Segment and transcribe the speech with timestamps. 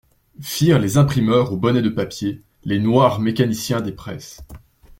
[0.41, 4.41] Firent les imprimeurs aux bonnets de papier, les noirs mécaniciens des presses.